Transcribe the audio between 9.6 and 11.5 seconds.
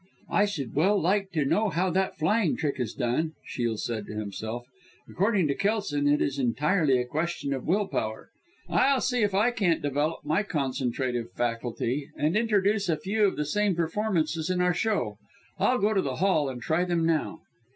develop my concentrative